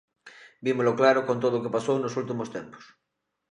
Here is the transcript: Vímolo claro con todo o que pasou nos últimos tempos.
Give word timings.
Vímolo 0.65 0.97
claro 0.99 1.21
con 1.27 1.37
todo 1.43 1.53
o 1.57 1.63
que 1.63 1.73
pasou 1.75 1.95
nos 1.99 2.17
últimos 2.21 2.51
tempos. 2.57 2.83